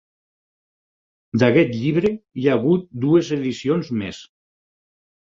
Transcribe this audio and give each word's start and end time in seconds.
D'aquest 1.43 1.75
llibre 1.81 2.11
hi 2.13 2.47
ha 2.47 2.55
hagut 2.61 2.87
dues 3.05 3.29
edicions 3.37 3.93
més. 4.01 4.23